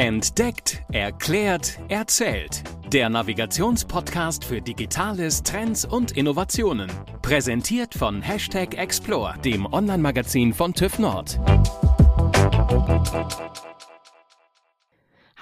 [0.00, 2.62] Entdeckt, erklärt, erzählt.
[2.92, 6.88] Der Navigationspodcast für Digitales, Trends und Innovationen.
[7.20, 11.40] Präsentiert von Hashtag Explore, dem Online-Magazin von TÜV Nord.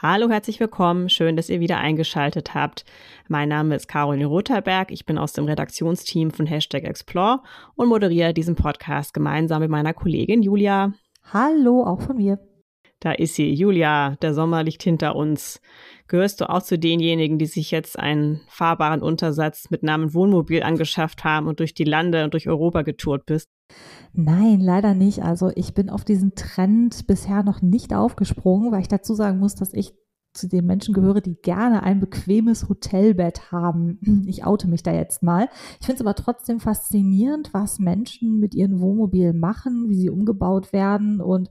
[0.01, 1.11] Hallo, herzlich willkommen.
[1.11, 2.87] Schön, dass ihr wieder eingeschaltet habt.
[3.29, 4.91] Mein Name ist Caroline Rotherberg.
[4.91, 7.43] Ich bin aus dem Redaktionsteam von Hashtag Explore
[7.75, 10.95] und moderiere diesen Podcast gemeinsam mit meiner Kollegin Julia.
[11.31, 12.39] Hallo, auch von mir.
[13.07, 13.55] Da ist sie.
[13.55, 15.61] Julia, der Sommer liegt hinter uns.
[16.09, 21.23] Gehörst du auch zu denjenigen, die sich jetzt einen fahrbaren Untersatz mit Namen Wohnmobil angeschafft
[21.23, 23.49] haben und durch die Lande und durch Europa getourt bist?
[24.13, 25.23] Nein, leider nicht.
[25.23, 29.55] Also ich bin auf diesen Trend bisher noch nicht aufgesprungen, weil ich dazu sagen muss,
[29.55, 29.93] dass ich
[30.37, 33.99] zu den Menschen gehöre, die gerne ein bequemes Hotelbett haben.
[34.27, 35.49] Ich oute mich da jetzt mal.
[35.79, 40.73] Ich finde es aber trotzdem faszinierend, was Menschen mit ihren Wohnmobilen machen, wie sie umgebaut
[40.73, 41.49] werden und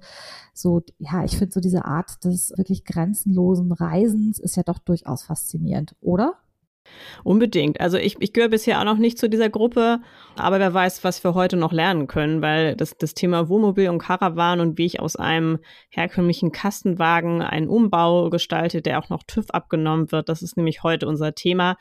[0.54, 5.24] so, ja, ich finde so diese Art des wirklich grenzenlosen Reisens ist ja doch durchaus
[5.24, 6.36] faszinierend, oder?
[7.24, 7.80] Unbedingt.
[7.82, 10.00] Also ich, ich gehöre bisher auch noch nicht zu dieser Gruppe,
[10.36, 14.00] aber wer weiß, was wir heute noch lernen können, weil das, das Thema Wohnmobil und
[14.00, 19.50] Caravan und wie ich aus einem herkömmlichen Kastenwagen einen Umbau gestalte, der auch noch TÜV
[19.50, 21.78] abgenommen wird, das ist nämlich heute unser Thema.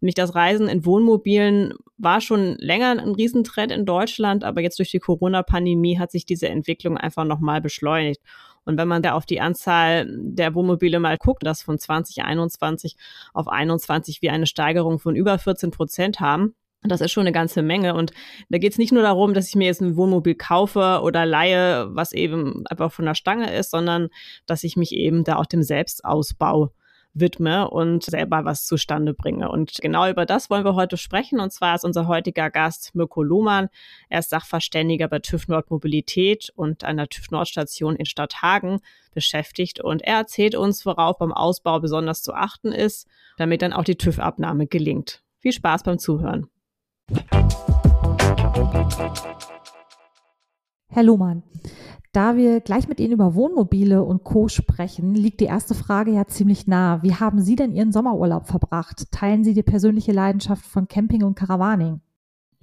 [0.00, 4.90] Nämlich das Reisen in Wohnmobilen war schon länger ein Riesentrend in Deutschland, aber jetzt durch
[4.90, 8.20] die Corona-Pandemie hat sich diese Entwicklung einfach nochmal beschleunigt.
[8.64, 12.96] Und wenn man da auf die Anzahl der Wohnmobile mal guckt, das von 2021
[13.32, 16.54] auf 21 wir eine Steigerung von über 14 Prozent haben,
[16.86, 17.94] das ist schon eine ganze Menge.
[17.94, 18.12] Und
[18.50, 21.88] da geht es nicht nur darum, dass ich mir jetzt ein Wohnmobil kaufe oder leihe,
[21.94, 24.08] was eben einfach von der Stange ist, sondern
[24.46, 26.72] dass ich mich eben da auch dem Selbstausbau
[27.14, 29.48] widme und selber was zustande bringe.
[29.48, 31.40] Und genau über das wollen wir heute sprechen.
[31.40, 33.68] Und zwar ist unser heutiger Gast Mirko Lohmann.
[34.08, 38.80] Er ist Sachverständiger bei TÜV Nord Mobilität und der TÜV Nord Station in Stadthagen
[39.14, 39.80] beschäftigt.
[39.80, 43.96] Und er erzählt uns, worauf beim Ausbau besonders zu achten ist, damit dann auch die
[43.96, 45.22] TÜV-Abnahme gelingt.
[45.38, 46.48] Viel Spaß beim Zuhören.
[50.88, 51.42] Herr Lohmann,
[52.14, 54.48] da wir gleich mit Ihnen über Wohnmobile und Co.
[54.48, 57.02] sprechen, liegt die erste Frage ja ziemlich nah.
[57.02, 59.10] Wie haben Sie denn Ihren Sommerurlaub verbracht?
[59.10, 62.00] Teilen Sie die persönliche Leidenschaft von Camping und Caravaning?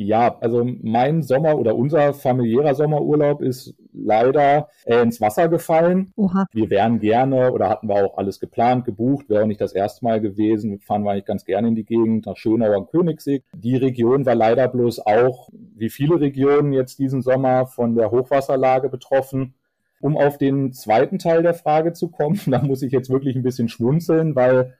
[0.03, 6.11] Ja, also mein Sommer oder unser familiärer Sommerurlaub ist leider äh, ins Wasser gefallen.
[6.15, 6.47] Oha.
[6.53, 10.03] Wir wären gerne oder hatten wir auch alles geplant, gebucht, wäre auch nicht das erste
[10.03, 10.71] Mal gewesen.
[10.71, 13.43] Wir fahren wir eigentlich ganz gerne in die Gegend nach Schönau und Königssee.
[13.53, 15.49] Die Region war leider bloß auch,
[15.81, 19.55] wie viele Regionen jetzt diesen Sommer, von der Hochwasserlage betroffen.
[19.99, 23.43] Um auf den zweiten Teil der Frage zu kommen, da muss ich jetzt wirklich ein
[23.43, 24.77] bisschen schmunzeln, weil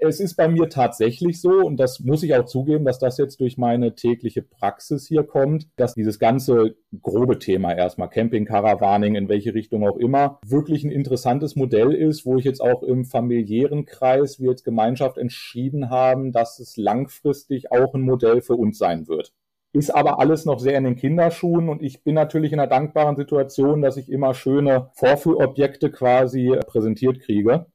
[0.00, 3.40] es ist bei mir tatsächlich so, und das muss ich auch zugeben, dass das jetzt
[3.40, 9.28] durch meine tägliche Praxis hier kommt, dass dieses ganze grobe Thema erstmal Camping, Caravaning, in
[9.28, 13.84] welche Richtung auch immer, wirklich ein interessantes Modell ist, wo ich jetzt auch im familiären
[13.84, 19.08] Kreis, wir als Gemeinschaft entschieden haben, dass es langfristig auch ein Modell für uns sein
[19.08, 19.32] wird
[19.74, 23.16] ist aber alles noch sehr in den Kinderschuhen und ich bin natürlich in einer dankbaren
[23.16, 27.66] Situation, dass ich immer schöne Vorführobjekte quasi präsentiert kriege.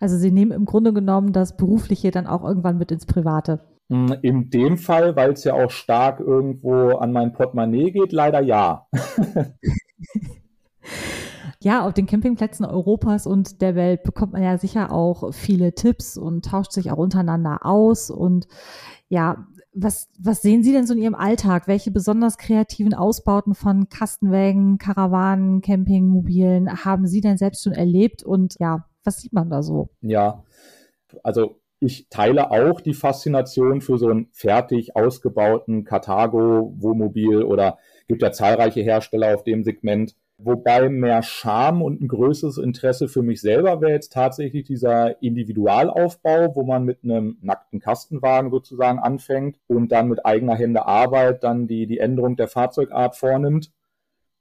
[0.00, 3.60] Also Sie nehmen im Grunde genommen das Berufliche dann auch irgendwann mit ins Private.
[3.88, 8.40] Hm, in dem Fall, weil es ja auch stark irgendwo an mein Portemonnaie geht, leider
[8.40, 8.86] ja.
[11.62, 16.18] ja, auf den Campingplätzen Europas und der Welt bekommt man ja sicher auch viele Tipps
[16.18, 18.10] und tauscht sich auch untereinander aus.
[18.10, 18.46] Und
[19.08, 21.68] ja, was, was sehen Sie denn so in Ihrem Alltag?
[21.68, 28.22] Welche besonders kreativen Ausbauten von Kastenwägen, Karawanen, Campingmobilen haben Sie denn selbst schon erlebt?
[28.22, 29.90] Und ja, was sieht man da so?
[30.00, 30.44] Ja,
[31.22, 38.22] also ich teile auch die Faszination für so einen fertig ausgebauten Carthago Wohnmobil oder gibt
[38.22, 40.14] ja zahlreiche Hersteller auf dem Segment.
[40.42, 46.54] Wobei mehr Charme und ein größeres Interesse für mich selber wäre jetzt tatsächlich dieser Individualaufbau,
[46.54, 51.66] wo man mit einem nackten Kastenwagen sozusagen anfängt und dann mit eigener Hände Arbeit dann
[51.66, 53.70] die, die Änderung der Fahrzeugart vornimmt.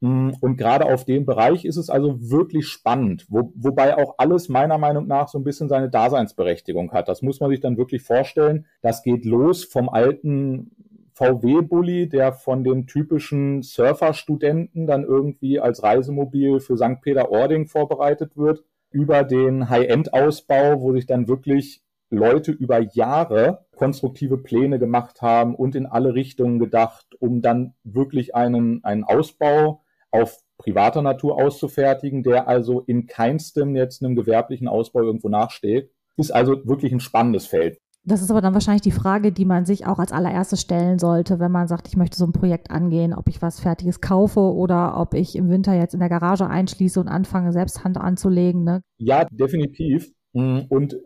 [0.01, 4.47] Mm, und gerade auf dem Bereich ist es also wirklich spannend, wo, wobei auch alles
[4.47, 7.09] meiner Meinung nach so ein bisschen seine Daseinsberechtigung hat.
[7.09, 8.65] Das muss man sich dann wirklich vorstellen.
[8.81, 10.71] Das geht los vom alten
[11.19, 17.01] VW-Bully, der von den typischen Surferstudenten dann irgendwie als Reisemobil für St.
[17.01, 24.79] Peter-Ording vorbereitet wird, über den High-End-Ausbau, wo sich dann wirklich Leute über Jahre konstruktive Pläne
[24.79, 31.01] gemacht haben und in alle Richtungen gedacht, um dann wirklich einen, einen Ausbau auf privater
[31.01, 35.91] Natur auszufertigen, der also in keinstem jetzt einem gewerblichen Ausbau irgendwo nachsteht.
[36.15, 37.79] Ist also wirklich ein spannendes Feld.
[38.05, 41.39] Das ist aber dann wahrscheinlich die Frage, die man sich auch als allererstes stellen sollte,
[41.39, 44.99] wenn man sagt, ich möchte so ein Projekt angehen, ob ich was Fertiges kaufe oder
[44.99, 48.63] ob ich im Winter jetzt in der Garage einschließe und anfange, selbst Hand anzulegen.
[48.63, 48.81] Ne?
[48.97, 50.11] Ja, definitiv.
[50.33, 50.97] Und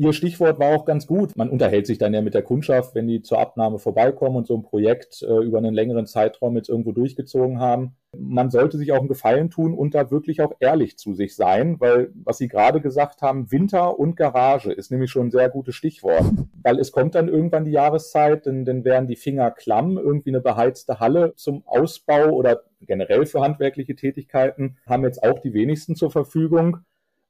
[0.00, 1.36] Ihr Stichwort war auch ganz gut.
[1.36, 4.54] Man unterhält sich dann ja mit der Kundschaft, wenn die zur Abnahme vorbeikommen und so
[4.56, 7.96] ein Projekt äh, über einen längeren Zeitraum jetzt irgendwo durchgezogen haben.
[8.16, 11.78] Man sollte sich auch einen Gefallen tun und da wirklich auch ehrlich zu sich sein,
[11.78, 15.76] weil was Sie gerade gesagt haben, Winter und Garage ist nämlich schon ein sehr gutes
[15.76, 16.24] Stichwort.
[16.62, 20.40] Weil es kommt dann irgendwann die Jahreszeit, denn dann werden die Finger klamm, irgendwie eine
[20.40, 26.10] beheizte Halle zum Ausbau oder generell für handwerkliche Tätigkeiten haben jetzt auch die wenigsten zur
[26.10, 26.78] Verfügung.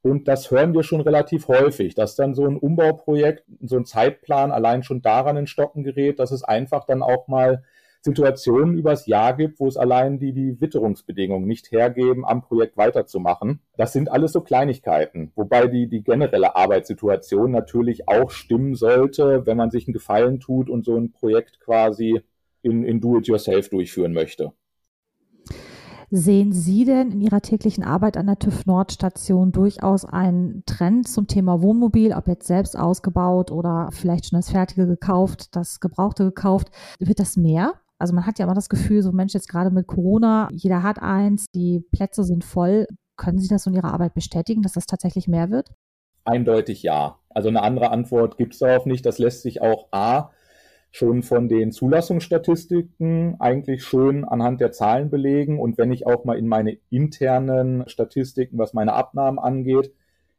[0.02, 4.50] Und das hören wir schon relativ häufig, dass dann so ein Umbauprojekt, so ein Zeitplan
[4.50, 7.64] allein schon daran in Stocken gerät, dass es einfach dann auch mal
[8.02, 13.60] Situationen übers Jahr gibt, wo es allein die, die Witterungsbedingungen nicht hergeben, am Projekt weiterzumachen.
[13.76, 19.56] Das sind alles so Kleinigkeiten, wobei die, die generelle Arbeitssituation natürlich auch stimmen sollte, wenn
[19.56, 22.20] man sich einen Gefallen tut und so ein Projekt quasi
[22.62, 24.52] in, in Do-it-yourself durchführen möchte.
[26.12, 31.28] Sehen Sie denn in Ihrer täglichen Arbeit an der TÜV Nord-Station durchaus einen Trend zum
[31.28, 36.72] Thema Wohnmobil, ob jetzt selbst ausgebaut oder vielleicht schon das Fertige gekauft, das Gebrauchte gekauft?
[36.98, 37.74] Wird das mehr?
[38.00, 41.02] Also man hat ja immer das Gefühl, so Mensch, jetzt gerade mit Corona, jeder hat
[41.02, 42.86] eins, die Plätze sind voll.
[43.16, 45.70] Können Sie das in Ihrer Arbeit bestätigen, dass das tatsächlich mehr wird?
[46.24, 47.18] Eindeutig ja.
[47.28, 49.04] Also eine andere Antwort gibt es darauf nicht.
[49.04, 50.30] Das lässt sich auch A
[50.90, 55.60] schon von den Zulassungsstatistiken eigentlich schön anhand der Zahlen belegen.
[55.60, 59.92] Und wenn ich auch mal in meine internen Statistiken, was meine Abnahmen angeht,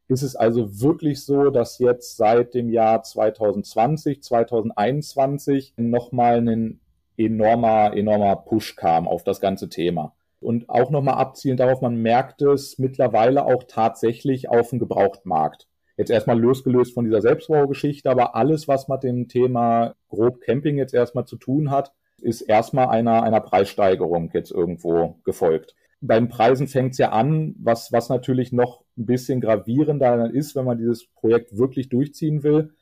[0.07, 6.81] ist es also wirklich so, dass jetzt seit dem Jahr 2020, 2021 nochmal ein
[7.17, 10.13] enormer, enormer Push kam auf das ganze Thema.
[10.39, 15.67] Und auch nochmal abzielen darauf, man merkt es mittlerweile auch tatsächlich auf dem Gebrauchtmarkt
[15.97, 20.95] jetzt erstmal losgelöst von dieser Selbstbaugeschichte, aber alles, was mit dem Thema grob Camping jetzt
[20.95, 25.75] erstmal zu tun hat, ist erstmal einer, einer Preissteigerung jetzt irgendwo gefolgt.
[26.01, 30.65] Beim Preisen fängt es ja an, was, was natürlich noch ein bisschen gravierender ist, wenn
[30.65, 32.73] man dieses Projekt wirklich durchziehen will,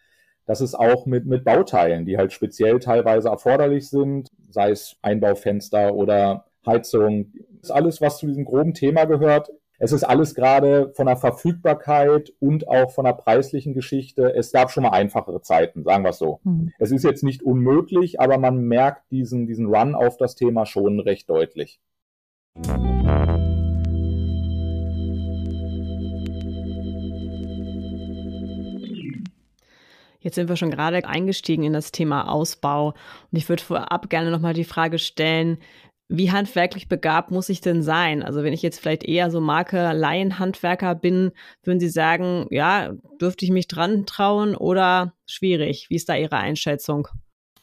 [0.50, 5.94] dass es auch mit, mit Bauteilen, die halt speziell teilweise erforderlich sind, sei es Einbaufenster
[5.94, 11.06] oder Heizung, ist alles, was zu diesem groben Thema gehört, es ist alles gerade von
[11.06, 14.34] der Verfügbarkeit und auch von der preislichen Geschichte.
[14.34, 16.40] Es gab schon mal einfachere Zeiten, sagen wir es so.
[16.44, 16.72] Mhm.
[16.80, 21.00] Es ist jetzt nicht unmöglich, aber man merkt diesen, diesen Run auf das Thema schon
[21.00, 21.80] recht deutlich.
[30.30, 32.90] Jetzt sind wir schon gerade eingestiegen in das Thema Ausbau.
[32.90, 35.58] Und ich würde vorab gerne nochmal die Frage stellen,
[36.08, 38.22] wie handwerklich begabt muss ich denn sein?
[38.22, 41.32] Also wenn ich jetzt vielleicht eher so Marke Laienhandwerker bin,
[41.64, 45.88] würden Sie sagen, ja, dürfte ich mich dran trauen oder schwierig?
[45.90, 47.08] Wie ist da Ihre Einschätzung?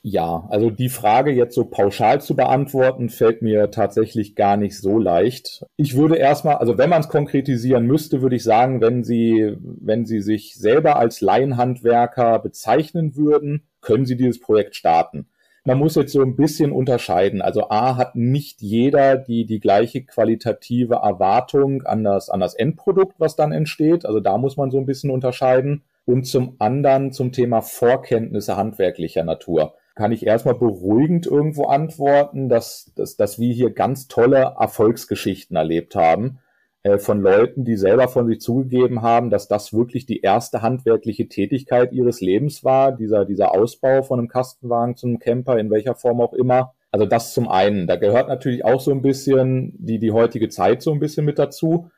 [0.09, 5.01] Ja, also die Frage jetzt so pauschal zu beantworten, fällt mir tatsächlich gar nicht so
[5.01, 5.67] leicht.
[5.77, 10.07] Ich würde erstmal, also wenn man es konkretisieren müsste, würde ich sagen, wenn Sie, wenn
[10.07, 15.27] Sie sich selber als Laienhandwerker bezeichnen würden, können Sie dieses Projekt starten
[15.65, 17.43] man muss jetzt so ein bisschen unterscheiden.
[17.43, 23.19] Also A hat nicht jeder die, die gleiche qualitative Erwartung an das, an das Endprodukt,
[23.19, 24.07] was dann entsteht.
[24.07, 25.83] Also da muss man so ein bisschen unterscheiden.
[26.05, 32.93] Und zum anderen zum Thema Vorkenntnisse handwerklicher Natur kann ich erstmal beruhigend irgendwo antworten, dass,
[32.95, 36.39] dass, dass wir hier ganz tolle Erfolgsgeschichten erlebt haben
[36.83, 41.29] äh, von Leuten, die selber von sich zugegeben haben, dass das wirklich die erste handwerkliche
[41.29, 45.95] Tätigkeit ihres Lebens war, dieser, dieser Ausbau von einem Kastenwagen zu einem Camper, in welcher
[45.95, 46.75] Form auch immer.
[46.93, 47.87] Also das zum einen.
[47.87, 51.39] Da gehört natürlich auch so ein bisschen die, die heutige Zeit so ein bisschen mit
[51.39, 51.91] dazu.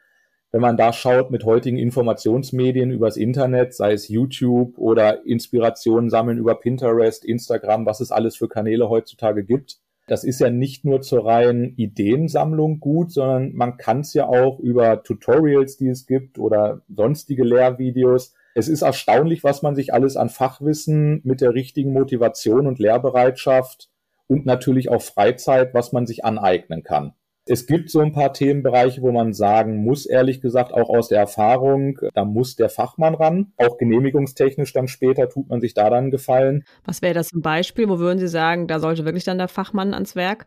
[0.50, 6.38] Wenn man da schaut mit heutigen Informationsmedien übers Internet, sei es YouTube oder Inspirationen sammeln
[6.38, 9.78] über Pinterest, Instagram, was es alles für Kanäle heutzutage gibt,
[10.08, 14.58] das ist ja nicht nur zur reinen Ideensammlung gut, sondern man kann es ja auch
[14.58, 18.32] über Tutorials, die es gibt oder sonstige Lehrvideos.
[18.54, 23.90] Es ist erstaunlich, was man sich alles an Fachwissen mit der richtigen Motivation und Lehrbereitschaft
[24.28, 27.12] und natürlich auch Freizeit, was man sich aneignen kann.
[27.48, 31.18] Es gibt so ein paar Themenbereiche, wo man sagen muss, ehrlich gesagt, auch aus der
[31.18, 33.52] Erfahrung, da muss der Fachmann ran.
[33.56, 36.64] Auch genehmigungstechnisch dann später tut man sich da dann gefallen.
[36.84, 37.88] Was wäre das zum Beispiel?
[37.88, 40.46] Wo würden Sie sagen, da sollte wirklich dann der Fachmann ans Werk?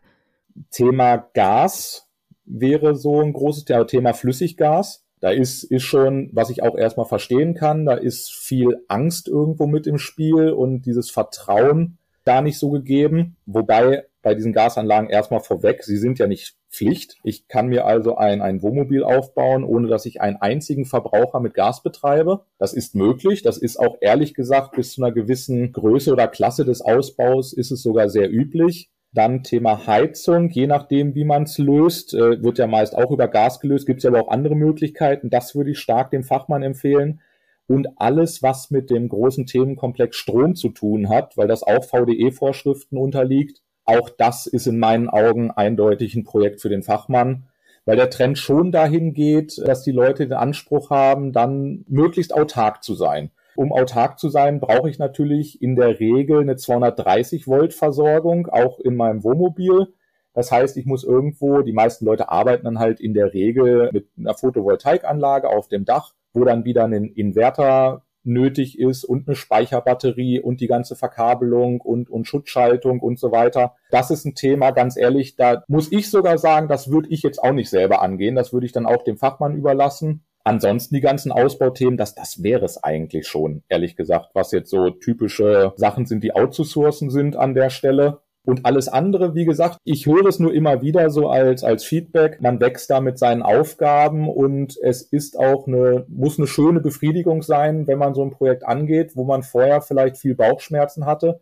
[0.70, 2.08] Thema Gas
[2.44, 5.04] wäre so ein großes Thema, Thema Flüssiggas.
[5.20, 9.66] Da ist, ist schon, was ich auch erstmal verstehen kann, da ist viel Angst irgendwo
[9.66, 13.36] mit im Spiel und dieses Vertrauen da nicht so gegeben.
[13.46, 17.18] Wobei bei diesen Gasanlagen erstmal vorweg, sie sind ja nicht Pflicht.
[17.22, 21.54] Ich kann mir also ein, ein Wohnmobil aufbauen, ohne dass ich einen einzigen Verbraucher mit
[21.54, 22.44] Gas betreibe.
[22.58, 23.42] Das ist möglich.
[23.42, 27.72] Das ist auch ehrlich gesagt bis zu einer gewissen Größe oder Klasse des Ausbaus ist
[27.72, 28.90] es sogar sehr üblich.
[29.12, 33.28] Dann Thema Heizung, je nachdem, wie man es löst, äh, wird ja meist auch über
[33.28, 35.28] Gas gelöst, gibt es aber auch andere Möglichkeiten.
[35.28, 37.20] Das würde ich stark dem Fachmann empfehlen.
[37.66, 42.96] Und alles, was mit dem großen Themenkomplex Strom zu tun hat, weil das auch VDE-Vorschriften
[42.96, 47.44] unterliegt, auch das ist in meinen Augen eindeutig ein Projekt für den Fachmann,
[47.84, 52.82] weil der Trend schon dahin geht, dass die Leute den Anspruch haben, dann möglichst autark
[52.82, 53.30] zu sein.
[53.54, 58.78] Um autark zu sein, brauche ich natürlich in der Regel eine 230 Volt Versorgung, auch
[58.80, 59.92] in meinem Wohnmobil.
[60.32, 64.08] Das heißt, ich muss irgendwo, die meisten Leute arbeiten dann halt in der Regel mit
[64.16, 70.40] einer Photovoltaikanlage auf dem Dach, wo dann wieder ein Inverter nötig ist und eine Speicherbatterie
[70.40, 73.74] und die ganze Verkabelung und, und Schutzschaltung und so weiter.
[73.90, 77.42] Das ist ein Thema, ganz ehrlich, da muss ich sogar sagen, das würde ich jetzt
[77.42, 78.34] auch nicht selber angehen.
[78.34, 80.24] Das würde ich dann auch dem Fachmann überlassen.
[80.44, 84.90] Ansonsten die ganzen Ausbauthemen, das, das wäre es eigentlich schon, ehrlich gesagt, was jetzt so
[84.90, 88.22] typische Sachen sind, die outzusourcen sind an der Stelle.
[88.44, 92.40] Und alles andere, wie gesagt, ich höre es nur immer wieder so als, als Feedback.
[92.40, 97.42] Man wächst da mit seinen Aufgaben und es ist auch eine, muss eine schöne Befriedigung
[97.42, 101.40] sein, wenn man so ein Projekt angeht, wo man vorher vielleicht viel Bauchschmerzen hatte,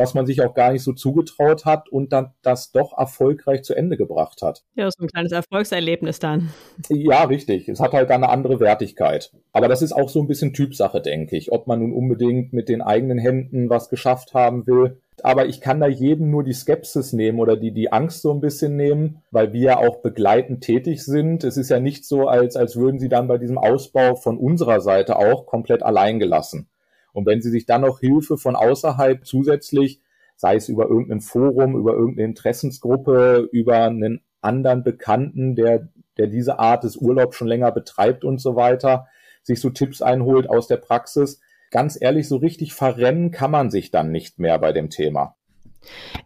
[0.00, 3.74] was man sich auch gar nicht so zugetraut hat und dann das doch erfolgreich zu
[3.74, 4.64] Ende gebracht hat.
[4.74, 6.48] Ja, ist ein kleines Erfolgserlebnis dann.
[6.88, 7.68] Ja, richtig.
[7.68, 9.30] Es hat halt dann eine andere Wertigkeit.
[9.52, 11.52] Aber das ist auch so ein bisschen Typsache, denke ich.
[11.52, 15.80] Ob man nun unbedingt mit den eigenen Händen was geschafft haben will aber ich kann
[15.80, 19.52] da jedem nur die Skepsis nehmen oder die, die Angst so ein bisschen nehmen, weil
[19.52, 21.44] wir ja auch begleitend tätig sind.
[21.44, 24.80] Es ist ja nicht so, als, als würden sie dann bei diesem Ausbau von unserer
[24.80, 26.68] Seite auch komplett allein gelassen.
[27.12, 30.00] Und wenn sie sich dann noch Hilfe von außerhalb zusätzlich,
[30.36, 36.58] sei es über irgendein Forum, über irgendeine Interessensgruppe, über einen anderen Bekannten, der, der diese
[36.58, 39.06] Art des Urlaubs schon länger betreibt und so weiter,
[39.42, 41.40] sich so Tipps einholt aus der Praxis,
[41.70, 45.36] ganz ehrlich, so richtig verrennen kann man sich dann nicht mehr bei dem Thema.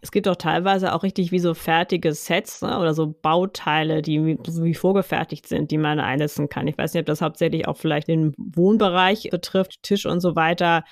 [0.00, 4.24] Es gibt auch teilweise auch richtig wie so fertige Sets ne, oder so Bauteile, die
[4.24, 6.66] wie, vorgefertigt sind, die man einsetzen kann.
[6.66, 10.84] Ich weiß nicht, ob das hauptsächlich auch vielleicht den Wohnbereich betrifft, Tisch und so weiter.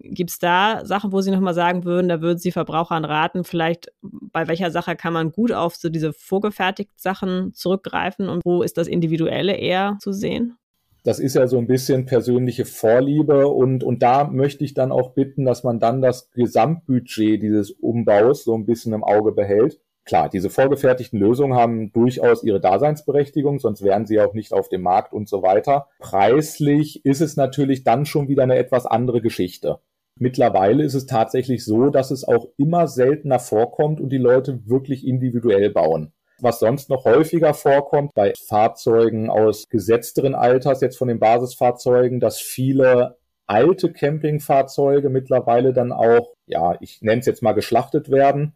[0.00, 3.92] Gibt es da Sachen, wo Sie nochmal sagen würden, da würden Sie Verbrauchern raten, vielleicht
[4.02, 8.76] bei welcher Sache kann man gut auf so diese vorgefertigten Sachen zurückgreifen und wo ist
[8.76, 10.56] das Individuelle eher zu sehen?
[11.04, 15.10] Das ist ja so ein bisschen persönliche Vorliebe und, und da möchte ich dann auch
[15.12, 19.80] bitten, dass man dann das Gesamtbudget dieses Umbaus so ein bisschen im Auge behält.
[20.06, 24.82] Klar, diese vorgefertigten Lösungen haben durchaus ihre Daseinsberechtigung, sonst wären sie auch nicht auf dem
[24.82, 25.88] Markt und so weiter.
[25.98, 29.80] Preislich ist es natürlich dann schon wieder eine etwas andere Geschichte.
[30.18, 35.06] Mittlerweile ist es tatsächlich so, dass es auch immer seltener vorkommt und die Leute wirklich
[35.06, 41.18] individuell bauen was sonst noch häufiger vorkommt bei Fahrzeugen aus gesetzteren Alters, jetzt von den
[41.18, 48.10] Basisfahrzeugen, dass viele alte Campingfahrzeuge mittlerweile dann auch, ja, ich nenne es jetzt mal geschlachtet
[48.10, 48.54] werden,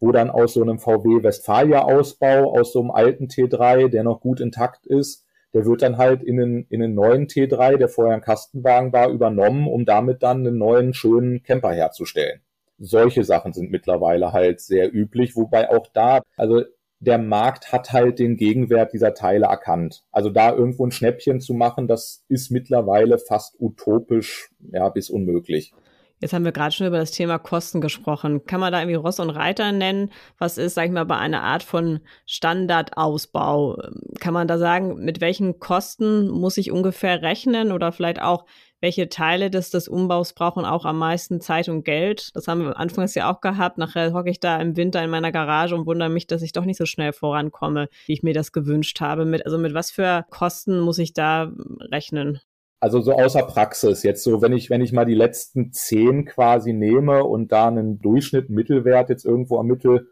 [0.00, 4.20] wo dann aus so einem VW Westfalia Ausbau, aus so einem alten T3, der noch
[4.20, 8.14] gut intakt ist, der wird dann halt in den, in den neuen T3, der vorher
[8.14, 12.42] ein Kastenwagen war, übernommen, um damit dann einen neuen schönen Camper herzustellen.
[12.78, 16.62] Solche Sachen sind mittlerweile halt sehr üblich, wobei auch da, also
[17.00, 20.04] der Markt hat halt den Gegenwert dieser Teile erkannt.
[20.10, 25.72] Also da irgendwo ein Schnäppchen zu machen, das ist mittlerweile fast utopisch, ja, bis unmöglich.
[26.20, 28.44] Jetzt haben wir gerade schon über das Thema Kosten gesprochen.
[28.44, 30.10] Kann man da irgendwie Ross und Reiter nennen?
[30.36, 33.80] Was ist, sag ich mal, bei einer Art von Standardausbau?
[34.18, 38.46] Kann man da sagen, mit welchen Kosten muss ich ungefähr rechnen oder vielleicht auch,
[38.80, 42.30] welche Teile des, des Umbaus brauchen auch am meisten Zeit und Geld.
[42.34, 43.78] Das haben wir anfangs ja auch gehabt.
[43.78, 46.64] Nachher hocke ich da im Winter in meiner Garage und wundere mich, dass ich doch
[46.64, 49.24] nicht so schnell vorankomme, wie ich mir das gewünscht habe.
[49.24, 52.40] Mit, also mit was für Kosten muss ich da rechnen?
[52.80, 54.04] Also so außer Praxis.
[54.04, 58.00] Jetzt so, wenn ich, wenn ich mal die letzten zehn quasi nehme und da einen
[58.00, 60.08] Durchschnitt, Mittelwert jetzt irgendwo am Mittel,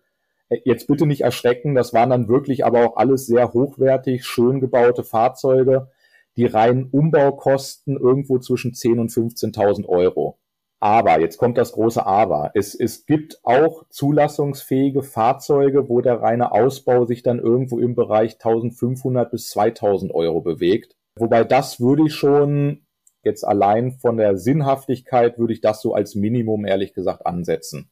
[0.49, 4.61] äh, jetzt bitte nicht erschrecken, das waren dann wirklich aber auch alles sehr hochwertig, schön
[4.61, 5.89] gebaute Fahrzeuge
[6.37, 10.39] die reinen Umbaukosten irgendwo zwischen 10.000 und 15.000 Euro.
[10.79, 12.51] Aber, jetzt kommt das große Aber.
[12.55, 18.35] Es, es gibt auch zulassungsfähige Fahrzeuge, wo der reine Ausbau sich dann irgendwo im Bereich
[18.35, 20.95] 1500 bis 2000 Euro bewegt.
[21.19, 22.87] Wobei das würde ich schon
[23.25, 27.91] jetzt allein von der Sinnhaftigkeit würde ich das so als Minimum ehrlich gesagt ansetzen.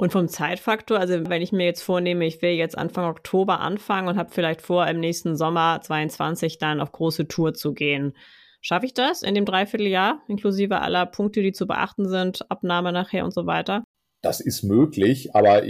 [0.00, 4.08] Und vom Zeitfaktor, also wenn ich mir jetzt vornehme, ich will jetzt Anfang Oktober anfangen
[4.08, 8.14] und habe vielleicht vor, im nächsten Sommer 22 dann auf große Tour zu gehen.
[8.62, 13.26] Schaffe ich das in dem Dreivierteljahr, inklusive aller Punkte, die zu beachten sind, Abnahme nachher
[13.26, 13.84] und so weiter?
[14.22, 15.64] das ist möglich, aber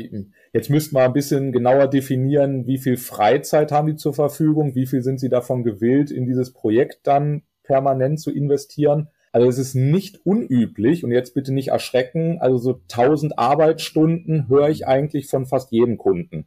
[0.52, 4.86] jetzt müssten wir ein bisschen genauer definieren, wie viel Freizeit haben die zur Verfügung, wie
[4.86, 9.08] viel sind sie davon gewillt, in dieses Projekt dann permanent zu investieren.
[9.32, 12.38] Also es ist nicht unüblich und jetzt bitte nicht erschrecken.
[12.40, 16.46] Also so 1000 Arbeitsstunden höre ich eigentlich von fast jedem Kunden.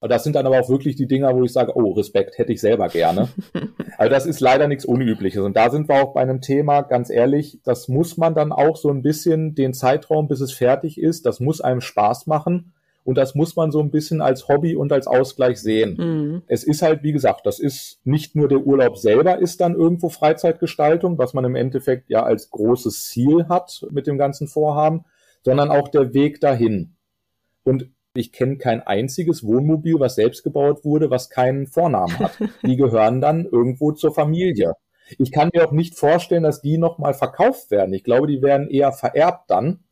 [0.00, 2.60] Das sind dann aber auch wirklich die Dinger, wo ich sage, oh, Respekt hätte ich
[2.60, 3.28] selber gerne.
[3.98, 5.42] Also das ist leider nichts Unübliches.
[5.42, 8.76] Und da sind wir auch bei einem Thema, ganz ehrlich, das muss man dann auch
[8.76, 12.74] so ein bisschen den Zeitraum, bis es fertig ist, das muss einem Spaß machen.
[13.06, 15.96] Und das muss man so ein bisschen als Hobby und als Ausgleich sehen.
[15.96, 16.42] Mhm.
[16.48, 20.08] Es ist halt, wie gesagt, das ist nicht nur der Urlaub selber ist dann irgendwo
[20.08, 25.04] Freizeitgestaltung, was man im Endeffekt ja als großes Ziel hat mit dem ganzen Vorhaben,
[25.44, 26.96] sondern auch der Weg dahin.
[27.62, 32.32] Und ich kenne kein einziges Wohnmobil, was selbst gebaut wurde, was keinen Vornamen hat.
[32.66, 34.72] Die gehören dann irgendwo zur Familie.
[35.16, 37.94] Ich kann mir auch nicht vorstellen, dass die nochmal verkauft werden.
[37.94, 39.84] Ich glaube, die werden eher vererbt dann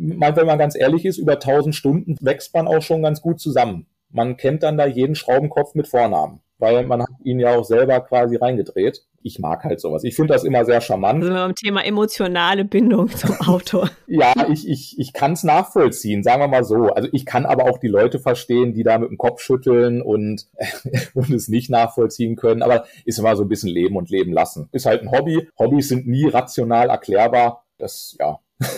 [0.00, 3.86] wenn man ganz ehrlich ist, über 1000 Stunden wächst man auch schon ganz gut zusammen.
[4.08, 8.00] Man kennt dann da jeden Schraubenkopf mit Vornamen, weil man hat ihn ja auch selber
[8.00, 9.04] quasi reingedreht.
[9.22, 10.02] Ich mag halt sowas.
[10.02, 11.22] Ich finde das immer sehr charmant.
[11.22, 13.86] Also beim Thema emotionale Bindung zum Auto.
[14.06, 16.86] ja, ich, ich, ich kann es nachvollziehen, sagen wir mal so.
[16.86, 20.48] Also ich kann aber auch die Leute verstehen, die da mit dem Kopf schütteln und,
[21.14, 22.62] und es nicht nachvollziehen können.
[22.62, 24.68] Aber ist immer so ein bisschen Leben und Leben lassen.
[24.72, 25.48] Ist halt ein Hobby.
[25.58, 27.64] Hobbys sind nie rational erklärbar.
[27.78, 28.40] Das, ja.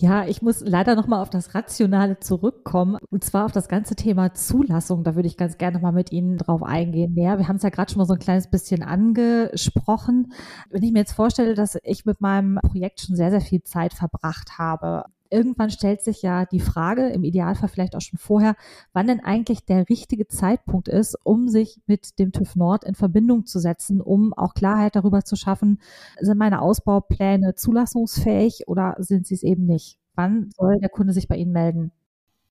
[0.00, 4.32] Ja, ich muss leider nochmal auf das Rationale zurückkommen und zwar auf das ganze Thema
[4.32, 5.04] Zulassung.
[5.04, 7.14] Da würde ich ganz gerne nochmal mit Ihnen drauf eingehen.
[7.18, 10.32] Ja, wir haben es ja gerade schon mal so ein kleines bisschen angesprochen.
[10.70, 13.92] Wenn ich mir jetzt vorstelle, dass ich mit meinem Projekt schon sehr, sehr viel Zeit
[13.92, 18.56] verbracht habe, irgendwann stellt sich ja die Frage, im Idealfall vielleicht auch schon vorher,
[18.92, 23.46] wann denn eigentlich der richtige Zeitpunkt ist, um sich mit dem TÜV Nord in Verbindung
[23.46, 25.80] zu setzen, um auch Klarheit darüber zu schaffen,
[26.18, 29.98] sind meine Ausbaupläne zulassungsfähig oder sind sie es eben nicht?
[30.14, 31.92] Wann soll der Kunde sich bei Ihnen melden?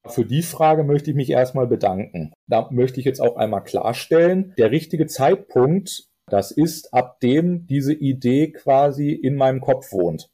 [0.06, 2.32] Für die Frage möchte ich mich erstmal bedanken.
[2.48, 7.94] Da möchte ich jetzt auch einmal klarstellen, der richtige Zeitpunkt, das ist, ab dem diese
[7.94, 10.30] Idee quasi in meinem Kopf wohnt.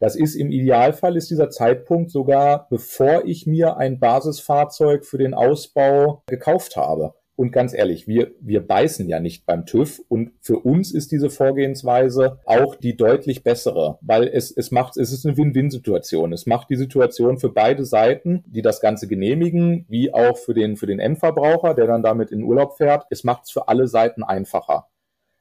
[0.00, 5.34] Das ist im Idealfall ist dieser Zeitpunkt sogar, bevor ich mir ein Basisfahrzeug für den
[5.34, 7.14] Ausbau gekauft habe.
[7.36, 11.30] Und ganz ehrlich, wir, wir beißen ja nicht beim TÜV und für uns ist diese
[11.30, 16.32] Vorgehensweise auch die deutlich bessere, weil es, es macht, es ist eine Win-Win-Situation.
[16.32, 20.76] Es macht die Situation für beide Seiten, die das Ganze genehmigen, wie auch für den,
[20.76, 23.04] für den Endverbraucher, der dann damit in Urlaub fährt.
[23.10, 24.86] Es macht es für alle Seiten einfacher.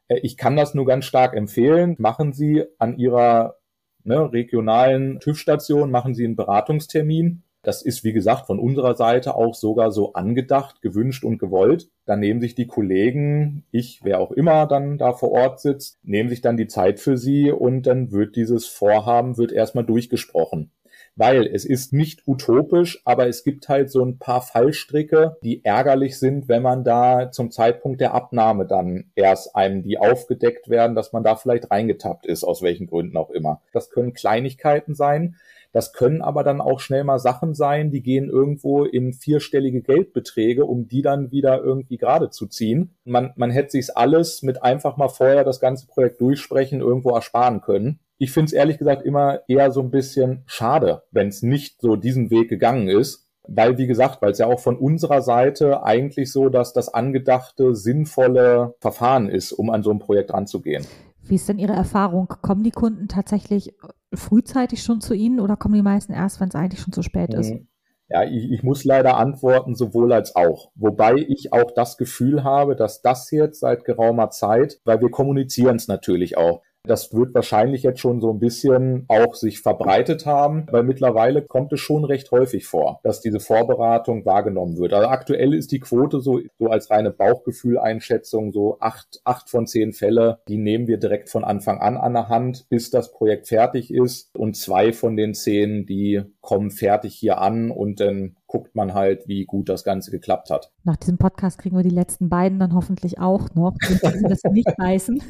[0.07, 1.95] Äh, ich kann das nur ganz stark empfehlen.
[1.99, 3.57] Machen Sie an Ihrer
[4.03, 7.43] ne, regionalen TÜV-Station machen sie einen Beratungstermin.
[7.61, 11.89] Das ist, wie gesagt, von unserer Seite auch sogar so angedacht, gewünscht und gewollt.
[12.05, 16.27] Dann nehmen sich die Kollegen, ich, wer auch immer dann da vor Ort sitzt, nehmen
[16.27, 20.71] sich dann die Zeit für sie und dann wird dieses Vorhaben, wird erstmal durchgesprochen
[21.15, 26.17] weil es ist nicht utopisch, aber es gibt halt so ein paar Fallstricke, die ärgerlich
[26.19, 31.13] sind, wenn man da zum Zeitpunkt der Abnahme dann erst einem die aufgedeckt werden, dass
[31.13, 33.61] man da vielleicht reingetappt ist, aus welchen Gründen auch immer.
[33.71, 35.35] Das können Kleinigkeiten sein.
[35.73, 40.65] Das können aber dann auch schnell mal Sachen sein, die gehen irgendwo in vierstellige Geldbeträge,
[40.65, 42.91] um die dann wieder irgendwie gerade zu ziehen.
[43.05, 47.61] Man, man hätte sich's alles mit einfach mal vorher das ganze Projekt durchsprechen irgendwo ersparen
[47.61, 47.99] können.
[48.17, 51.95] Ich finde es ehrlich gesagt immer eher so ein bisschen schade, wenn es nicht so
[51.95, 53.27] diesen Weg gegangen ist.
[53.45, 57.75] Weil, wie gesagt, weil es ja auch von unserer Seite eigentlich so, dass das angedachte,
[57.75, 60.85] sinnvolle Verfahren ist, um an so ein Projekt ranzugehen.
[61.23, 62.27] Wie ist denn Ihre Erfahrung?
[62.41, 63.75] Kommen die Kunden tatsächlich
[64.13, 67.33] frühzeitig schon zu Ihnen oder kommen die meisten erst, wenn es eigentlich schon zu spät
[67.33, 67.51] ist?
[67.51, 67.67] Mhm.
[68.09, 70.71] Ja, ich, ich muss leider antworten, sowohl als auch.
[70.75, 75.77] Wobei ich auch das Gefühl habe, dass das jetzt seit geraumer Zeit, weil wir kommunizieren
[75.77, 80.65] es natürlich auch, das wird wahrscheinlich jetzt schon so ein bisschen auch sich verbreitet haben,
[80.69, 84.93] weil mittlerweile kommt es schon recht häufig vor, dass diese Vorberatung wahrgenommen wird.
[84.93, 89.93] Also aktuell ist die Quote so, so als reine Bauchgefühleinschätzung so acht, acht von zehn
[89.93, 93.93] Fälle, die nehmen wir direkt von Anfang an an der Hand, bis das Projekt fertig
[93.93, 94.29] ist.
[94.35, 99.27] Und zwei von den zehn, die kommen fertig hier an und dann guckt man halt,
[99.27, 100.71] wie gut das Ganze geklappt hat.
[100.83, 104.77] Nach diesem Podcast kriegen wir die letzten beiden dann hoffentlich auch noch, dass wir nicht
[104.77, 105.23] beißen.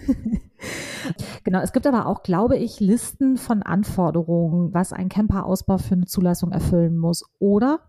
[1.45, 6.05] genau, es gibt aber auch, glaube ich, Listen von Anforderungen, was ein Camperausbau für eine
[6.05, 7.79] Zulassung erfüllen muss, oder?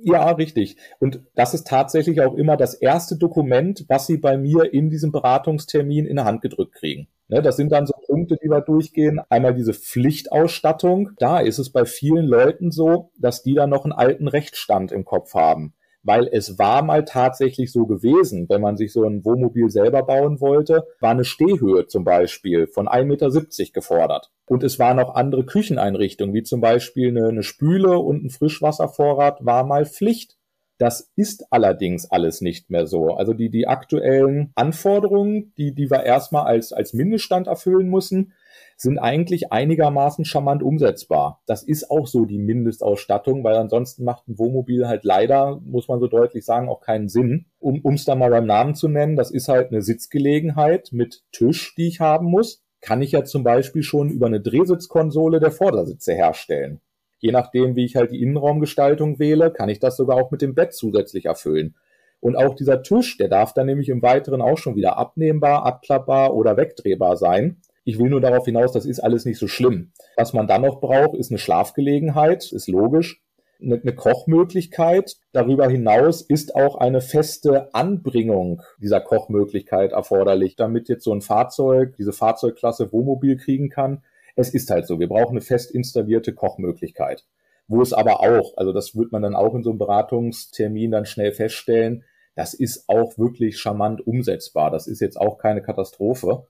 [0.00, 0.76] Ja, richtig.
[1.00, 5.10] Und das ist tatsächlich auch immer das erste Dokument, was Sie bei mir in diesem
[5.10, 7.08] Beratungstermin in der Hand gedrückt kriegen.
[7.28, 9.20] Ne, das sind dann so Punkte, die wir durchgehen.
[9.28, 11.10] Einmal diese Pflichtausstattung.
[11.18, 15.04] Da ist es bei vielen Leuten so, dass die da noch einen alten Rechtsstand im
[15.04, 15.74] Kopf haben.
[16.02, 20.40] Weil es war mal tatsächlich so gewesen, wenn man sich so ein Wohnmobil selber bauen
[20.40, 24.30] wollte, war eine Stehhöhe zum Beispiel von 1,70 Meter gefordert.
[24.46, 29.44] Und es waren auch andere Kücheneinrichtungen, wie zum Beispiel eine, eine Spüle und ein Frischwasservorrat
[29.44, 30.36] war mal Pflicht.
[30.78, 33.14] Das ist allerdings alles nicht mehr so.
[33.14, 38.32] Also die, die aktuellen Anforderungen, die, die wir erstmal als, als Mindeststand erfüllen müssen,
[38.76, 41.42] sind eigentlich einigermaßen charmant umsetzbar.
[41.46, 46.00] Das ist auch so die Mindestausstattung, weil ansonsten macht ein Wohnmobil halt leider, muss man
[46.00, 47.46] so deutlich sagen, auch keinen Sinn.
[47.58, 51.74] Um es da mal beim Namen zu nennen, das ist halt eine Sitzgelegenheit mit Tisch,
[51.76, 52.62] die ich haben muss.
[52.80, 56.80] Kann ich ja zum Beispiel schon über eine Drehsitzkonsole der Vordersitze herstellen.
[57.18, 60.54] Je nachdem, wie ich halt die Innenraumgestaltung wähle, kann ich das sogar auch mit dem
[60.54, 61.74] Bett zusätzlich erfüllen.
[62.20, 66.34] Und auch dieser Tisch, der darf dann nämlich im Weiteren auch schon wieder abnehmbar, abklappbar
[66.34, 67.60] oder wegdrehbar sein.
[67.88, 69.92] Ich will nur darauf hinaus, das ist alles nicht so schlimm.
[70.14, 73.22] Was man dann noch braucht, ist eine Schlafgelegenheit, ist logisch.
[73.62, 75.16] Eine, Kochmöglichkeit.
[75.32, 81.96] Darüber hinaus ist auch eine feste Anbringung dieser Kochmöglichkeit erforderlich, damit jetzt so ein Fahrzeug,
[81.96, 84.02] diese Fahrzeugklasse Wohnmobil kriegen kann.
[84.36, 87.24] Es ist halt so, wir brauchen eine fest installierte Kochmöglichkeit.
[87.68, 91.06] Wo es aber auch, also das wird man dann auch in so einem Beratungstermin dann
[91.06, 94.70] schnell feststellen, das ist auch wirklich charmant umsetzbar.
[94.70, 96.46] Das ist jetzt auch keine Katastrophe.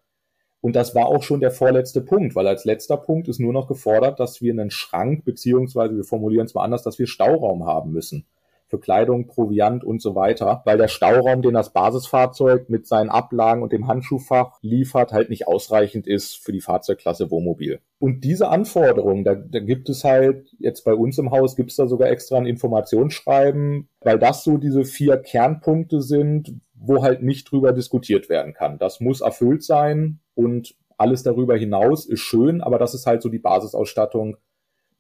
[0.61, 3.69] Und das war auch schon der vorletzte Punkt, weil als letzter Punkt ist nur noch
[3.69, 7.93] gefordert, dass wir einen Schrank, beziehungsweise wir formulieren es mal anders, dass wir Stauraum haben
[7.93, 8.27] müssen.
[8.67, 13.63] Für Kleidung, Proviant und so weiter, weil der Stauraum, den das Basisfahrzeug mit seinen Ablagen
[13.63, 17.81] und dem Handschuhfach liefert, halt nicht ausreichend ist für die Fahrzeugklasse Wohnmobil.
[17.99, 21.77] Und diese Anforderungen, da, da gibt es halt, jetzt bei uns im Haus gibt es
[21.77, 27.51] da sogar extra ein Informationsschreiben, weil das so diese vier Kernpunkte sind, wo halt nicht
[27.51, 28.79] drüber diskutiert werden kann.
[28.79, 33.29] Das muss erfüllt sein und alles darüber hinaus ist schön, aber das ist halt so
[33.29, 34.37] die Basisausstattung,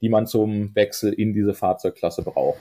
[0.01, 2.59] die man zum Wechsel in diese Fahrzeugklasse braucht.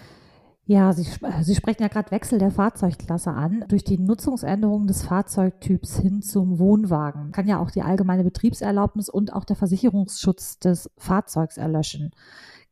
[0.65, 1.08] Ja, Sie,
[1.43, 3.63] Sie sprechen ja gerade Wechsel der Fahrzeugklasse an.
[3.69, 9.32] Durch die Nutzungsänderung des Fahrzeugtyps hin zum Wohnwagen kann ja auch die allgemeine Betriebserlaubnis und
[9.32, 12.12] auch der Versicherungsschutz des Fahrzeugs erlöschen.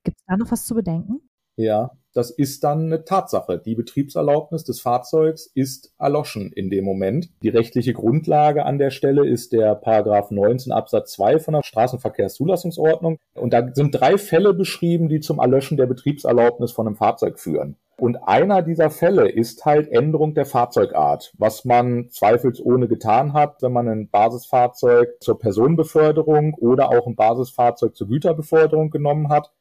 [0.04, 1.22] Gibt es da noch was zu bedenken?
[1.56, 3.62] Ja, das ist dann eine Tatsache.
[3.64, 7.30] Die Betriebserlaubnis des Fahrzeugs ist erloschen in dem Moment.
[7.44, 13.18] Die rechtliche Grundlage an der Stelle ist der Paragraph 19 Absatz 2 von der Straßenverkehrszulassungsordnung.
[13.34, 17.76] Und da sind drei Fälle beschrieben, die zum Erlöschen der Betriebserlaubnis von einem Fahrzeug führen.
[17.98, 23.74] Und einer dieser Fälle ist halt Änderung der Fahrzeugart, was man zweifelsohne getan hat, wenn
[23.74, 29.52] man ein Basisfahrzeug zur Personenbeförderung oder auch ein Basisfahrzeug zur Güterbeförderung genommen hat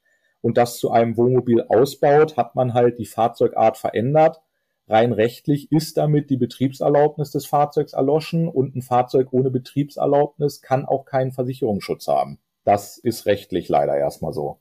[0.44, 4.42] und das zu einem Wohnmobil ausbaut, hat man halt die Fahrzeugart verändert.
[4.87, 10.85] Rein rechtlich ist damit die Betriebserlaubnis des Fahrzeugs erloschen und ein Fahrzeug ohne Betriebserlaubnis kann
[10.85, 12.40] auch keinen Versicherungsschutz haben.
[12.62, 14.59] Das ist rechtlich leider erstmal so.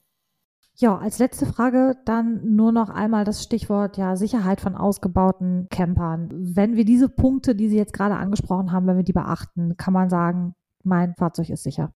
[0.75, 6.29] Ja, als letzte Frage dann nur noch einmal das Stichwort ja Sicherheit von ausgebauten Campern.
[6.31, 9.93] Wenn wir diese Punkte, die Sie jetzt gerade angesprochen haben, wenn wir die beachten, kann
[9.93, 11.91] man sagen, mein Fahrzeug ist sicher.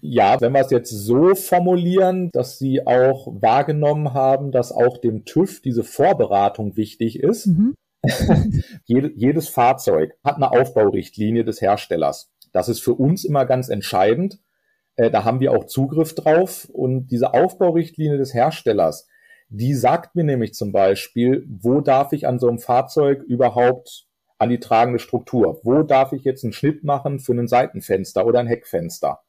[0.00, 5.24] Ja, wenn wir es jetzt so formulieren, dass Sie auch wahrgenommen haben, dass auch dem
[5.24, 7.46] TÜV diese Vorberatung wichtig ist.
[7.46, 7.74] Mhm.
[8.84, 12.30] jedes Fahrzeug hat eine Aufbaurichtlinie des Herstellers.
[12.52, 14.38] Das ist für uns immer ganz entscheidend.
[14.96, 16.68] Äh, da haben wir auch Zugriff drauf.
[16.72, 19.08] Und diese Aufbaurichtlinie des Herstellers,
[19.48, 24.06] die sagt mir nämlich zum Beispiel, wo darf ich an so einem Fahrzeug überhaupt
[24.38, 25.60] an die tragende Struktur?
[25.64, 29.23] Wo darf ich jetzt einen Schnitt machen für ein Seitenfenster oder ein Heckfenster?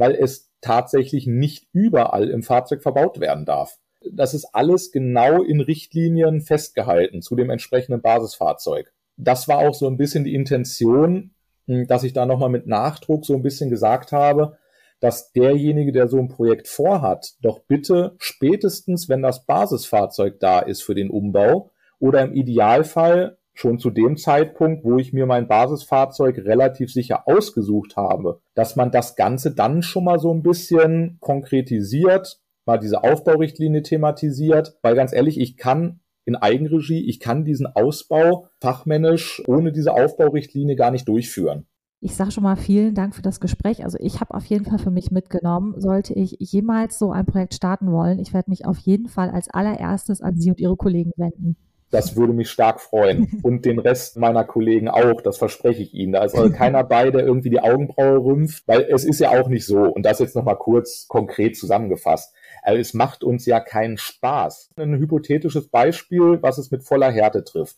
[0.00, 3.76] Weil es tatsächlich nicht überall im Fahrzeug verbaut werden darf.
[4.10, 8.94] Das ist alles genau in Richtlinien festgehalten zu dem entsprechenden Basisfahrzeug.
[9.18, 11.34] Das war auch so ein bisschen die Intention,
[11.66, 14.56] hm, dass ich da nochmal mit Nachdruck so ein bisschen gesagt habe,
[15.00, 20.82] dass derjenige, der so ein Projekt vorhat, doch bitte spätestens, wenn das Basisfahrzeug da ist
[20.82, 26.38] für den Umbau oder im Idealfall schon zu dem Zeitpunkt, wo ich mir mein Basisfahrzeug
[26.38, 32.40] relativ sicher ausgesucht habe, dass man das Ganze dann schon mal so ein bisschen konkretisiert,
[32.66, 38.48] mal diese Aufbaurichtlinie thematisiert, weil ganz ehrlich, ich kann in Eigenregie, ich kann diesen Ausbau
[38.60, 41.66] fachmännisch ohne diese Aufbaurichtlinie gar nicht durchführen.
[42.02, 43.84] Ich sage schon mal vielen Dank für das Gespräch.
[43.84, 47.52] Also ich habe auf jeden Fall für mich mitgenommen, sollte ich jemals so ein Projekt
[47.54, 51.12] starten wollen, ich werde mich auf jeden Fall als allererstes an Sie und Ihre Kollegen
[51.16, 51.56] wenden.
[51.90, 53.40] Das würde mich stark freuen.
[53.42, 56.12] Und den Rest meiner Kollegen auch, das verspreche ich Ihnen.
[56.12, 59.48] Da ist also keiner bei, der irgendwie die Augenbraue rümpft, weil es ist ja auch
[59.48, 59.82] nicht so.
[59.82, 62.32] Und das jetzt nochmal kurz konkret zusammengefasst.
[62.62, 64.70] Also es macht uns ja keinen Spaß.
[64.76, 67.76] Ein hypothetisches Beispiel, was es mit voller Härte trifft.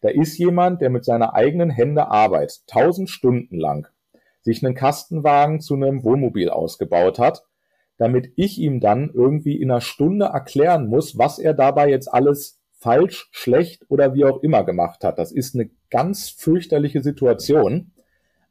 [0.00, 3.86] Da ist jemand, der mit seiner eigenen Hände arbeitet, tausend Stunden lang,
[4.40, 7.44] sich einen Kastenwagen zu einem Wohnmobil ausgebaut hat,
[7.98, 12.59] damit ich ihm dann irgendwie in einer Stunde erklären muss, was er dabei jetzt alles
[12.80, 15.18] falsch, schlecht oder wie auch immer gemacht hat.
[15.18, 17.92] Das ist eine ganz fürchterliche Situation.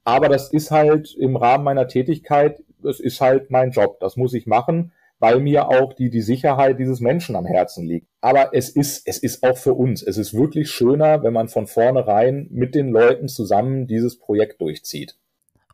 [0.03, 3.99] Aber das ist halt im Rahmen meiner Tätigkeit, das ist halt mein Job.
[3.99, 8.07] Das muss ich machen, weil mir auch die, die Sicherheit dieses Menschen am Herzen liegt.
[8.21, 10.01] Aber es ist, es ist auch für uns.
[10.01, 15.17] Es ist wirklich schöner, wenn man von vornherein mit den Leuten zusammen dieses Projekt durchzieht.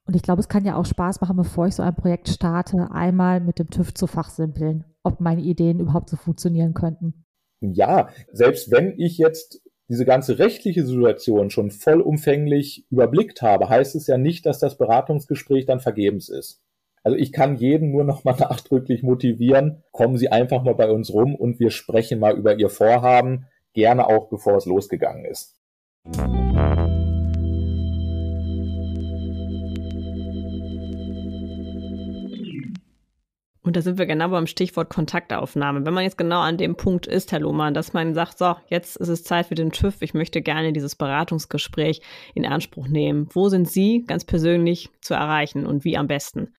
[0.08, 2.90] Und ich glaube, es kann ja auch Spaß machen, bevor ich so ein Projekt starte,
[2.92, 7.25] einmal mit dem TÜV zu fachsimpeln, ob meine Ideen überhaupt so funktionieren könnten.
[7.62, 14.08] Ja, selbst wenn ich jetzt diese ganze rechtliche Situation schon vollumfänglich überblickt habe, heißt es
[14.08, 16.62] ja nicht, dass das Beratungsgespräch dann vergebens ist.
[17.04, 21.14] Also ich kann jeden nur noch mal nachdrücklich motivieren, kommen Sie einfach mal bei uns
[21.14, 25.56] rum und wir sprechen mal über Ihr Vorhaben, gerne auch bevor es losgegangen ist.
[33.66, 35.86] Und da sind wir genau beim Stichwort Kontaktaufnahme.
[35.86, 38.96] Wenn man jetzt genau an dem Punkt ist, Herr Lohmann, dass man sagt, so, jetzt
[38.96, 42.02] ist es Zeit für den TÜV, ich möchte gerne dieses Beratungsgespräch
[42.36, 43.28] in Anspruch nehmen.
[43.34, 46.54] Wo sind Sie ganz persönlich zu erreichen und wie am besten?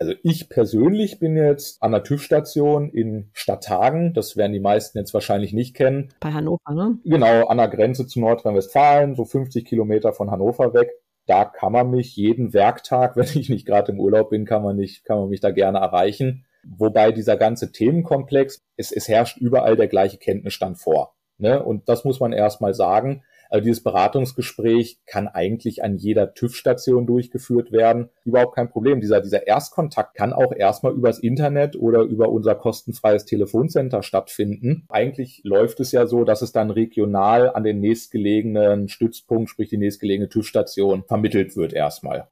[0.00, 4.12] Also ich persönlich bin jetzt an der TÜV-Station in Stadthagen.
[4.14, 6.12] Das werden die meisten jetzt wahrscheinlich nicht kennen.
[6.18, 6.98] Bei Hannover, ne?
[7.04, 10.90] Genau, an der Grenze zu Nordrhein-Westfalen, so 50 Kilometer von Hannover weg
[11.26, 14.76] da kann man mich jeden Werktag, wenn ich nicht gerade im Urlaub bin, kann man
[14.76, 16.46] nicht, kann man mich da gerne erreichen.
[16.66, 21.14] Wobei dieser ganze Themenkomplex, es, es herrscht überall der gleiche Kenntnisstand vor.
[21.36, 21.62] Ne?
[21.62, 23.22] Und das muss man erstmal sagen.
[23.54, 28.08] Also dieses Beratungsgespräch kann eigentlich an jeder TÜV-Station durchgeführt werden.
[28.24, 29.00] Überhaupt kein Problem.
[29.00, 34.86] Dieser, dieser Erstkontakt kann auch erstmal übers Internet oder über unser kostenfreies Telefoncenter stattfinden.
[34.88, 39.78] Eigentlich läuft es ja so, dass es dann regional an den nächstgelegenen Stützpunkt, sprich die
[39.78, 42.26] nächstgelegene TÜV-Station, vermittelt wird erstmal.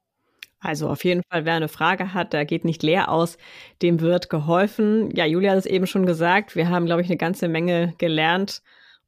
[0.59, 3.39] Also auf jeden Fall, wer eine Frage hat, da geht nicht leer aus,
[3.81, 5.15] dem wird geholfen.
[5.15, 8.61] Ja, Julia hat es eben schon gesagt, wir haben, glaube ich, eine ganze Menge gelernt